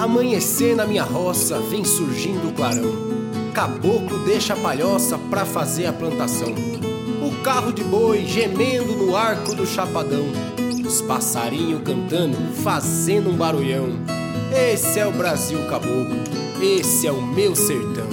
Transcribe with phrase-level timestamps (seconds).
[0.00, 2.90] Amanhecer na minha roça, vem surgindo o clarão.
[3.52, 6.54] Caboclo deixa a palhoça pra fazer a plantação.
[7.20, 10.24] O carro de boi gemendo no arco do chapadão.
[10.86, 13.90] Os passarinhos cantando, fazendo um barulhão.
[14.72, 16.16] Esse é o Brasil caboclo,
[16.62, 18.08] esse é o meu sertão.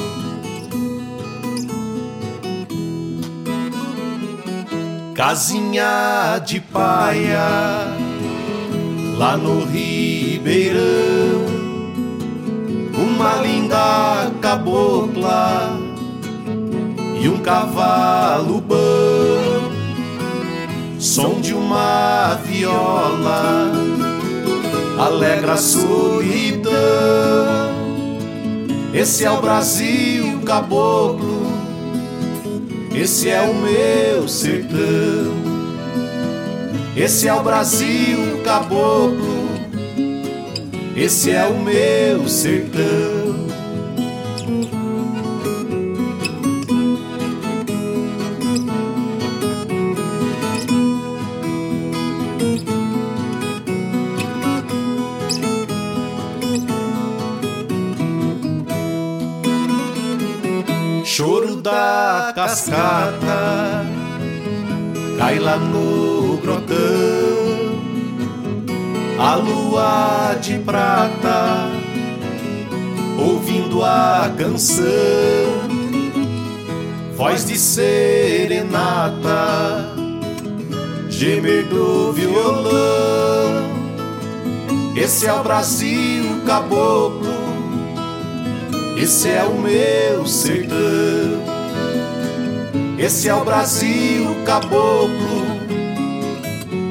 [5.16, 7.88] Casinha de paia,
[9.18, 11.57] lá no Ribeirão,
[13.18, 15.76] uma linda cabocla
[17.20, 19.72] e um cavalo bom,
[21.00, 23.72] som de uma viola,
[25.00, 26.72] alegra a solidão.
[28.94, 31.48] Esse é o Brasil caboclo
[33.00, 34.78] esse é o meu sertão.
[36.96, 39.37] Esse é o Brasil caboclo.
[41.00, 43.46] Esse é o meu sertão.
[61.06, 63.86] Choro da cascata
[65.20, 66.76] cai lá no grotão,
[69.20, 71.70] a lua de prata
[73.18, 74.86] ouvindo a canção,
[77.16, 79.16] voz de serenata,
[81.10, 83.68] gemer do violão.
[84.96, 87.38] Esse é o Brasil caboclo
[88.98, 90.76] esse é o meu sertão.
[92.98, 95.57] Esse é o Brasil caboclo.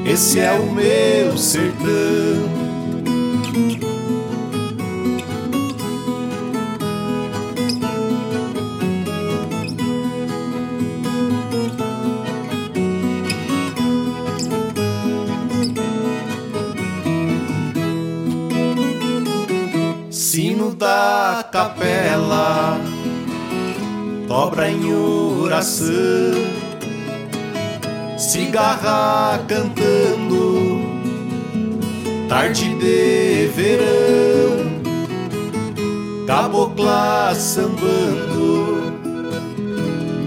[0.09, 1.85] Esse é o meu sertão.
[20.09, 22.79] Sino da capela
[24.25, 25.95] dobra em oração,
[28.17, 30.81] cigarra cantando,
[32.27, 34.81] tarde de verão,
[36.25, 38.91] cabocla sambando,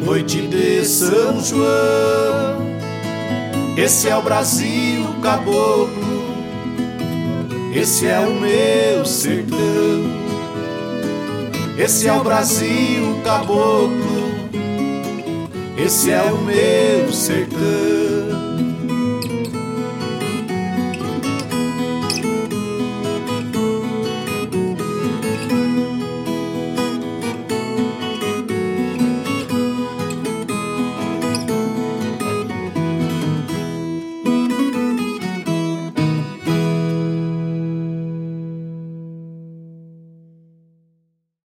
[0.05, 2.71] noite de São João.
[3.77, 6.11] Esse é o Brasil caboclo
[7.73, 9.59] esse é o meu sertão.
[11.79, 14.10] Esse é o Brasil caboclo.
[15.83, 18.50] Esse é o meu sertão.